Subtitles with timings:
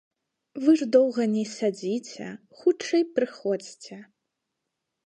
[0.63, 2.31] Вы ж доўга не сядзіце,
[2.63, 4.01] хутчэй прыходзьце.